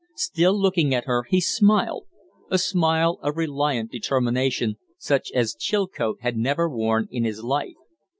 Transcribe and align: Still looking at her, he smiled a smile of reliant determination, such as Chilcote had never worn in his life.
Still 0.15 0.59
looking 0.59 0.95
at 0.95 1.05
her, 1.05 1.25
he 1.29 1.39
smiled 1.39 2.07
a 2.49 2.57
smile 2.57 3.19
of 3.21 3.37
reliant 3.37 3.91
determination, 3.91 4.77
such 4.97 5.31
as 5.31 5.53
Chilcote 5.53 6.17
had 6.21 6.35
never 6.37 6.67
worn 6.67 7.07
in 7.11 7.23
his 7.23 7.43
life. 7.43 7.75